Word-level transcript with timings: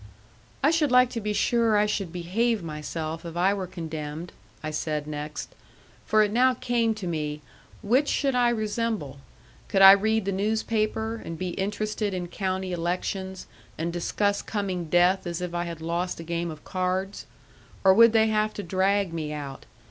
"I 0.63 0.71
should 0.71 0.91
like 0.91 1.11
to 1.11 1.21
be 1.21 1.31
sure 1.31 1.77
I 1.77 1.85
should 1.85 2.11
behave 2.11 2.63
myself 2.63 3.23
if 3.23 3.37
I 3.37 3.53
were 3.53 3.67
condemned," 3.67 4.31
I 4.63 4.71
said 4.71 5.05
next. 5.05 5.53
For 6.07 6.23
it 6.23 6.31
now 6.31 6.55
came 6.55 6.95
to 6.95 7.05
me 7.05 7.43
which 7.83 8.07
should 8.09 8.33
I 8.33 8.49
resemble? 8.49 9.19
Could 9.67 9.83
I 9.83 9.91
read 9.91 10.25
the 10.25 10.31
newspaper, 10.31 11.21
and 11.23 11.37
be 11.37 11.49
interested 11.49 12.15
in 12.15 12.29
county 12.29 12.71
elections, 12.71 13.45
and 13.77 13.93
discuss 13.93 14.41
coming 14.41 14.85
death 14.85 15.27
as 15.27 15.39
if 15.39 15.53
I 15.53 15.65
had 15.65 15.81
lost 15.81 16.19
a 16.19 16.23
game 16.23 16.49
of 16.49 16.63
cards? 16.63 17.27
Or 17.83 17.93
would 17.93 18.11
they 18.11 18.25
have 18.29 18.55
to 18.55 18.63
drag 18.63 19.13
me 19.13 19.31
out? 19.31 19.67